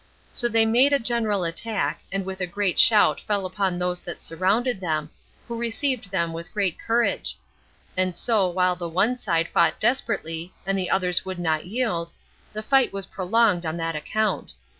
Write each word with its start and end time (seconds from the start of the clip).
So 0.31 0.49
they 0.49 0.65
made 0.65 0.93
a 0.93 0.97
general 0.97 1.43
attack, 1.43 2.01
and 2.11 2.25
with 2.25 2.41
a 2.41 2.47
great 2.47 2.79
shout 2.79 3.21
fell 3.21 3.45
upon 3.45 3.77
those 3.77 4.01
that 4.01 4.23
surrounded 4.23 4.81
them, 4.81 5.11
who 5.47 5.55
received 5.59 6.09
them 6.09 6.33
with 6.33 6.51
great 6.51 6.79
courage; 6.79 7.37
and 7.95 8.17
so 8.17 8.47
while 8.47 8.75
the 8.75 8.89
one 8.89 9.15
side 9.15 9.47
fought 9.49 9.79
desperately, 9.79 10.55
and 10.65 10.75
the 10.75 10.89
others 10.89 11.23
would 11.23 11.37
not 11.37 11.67
yield, 11.67 12.13
the 12.51 12.63
fight 12.63 12.91
was 12.91 13.05
prolonged 13.05 13.63
on 13.63 13.77
that 13.77 13.95
account. 13.95 14.53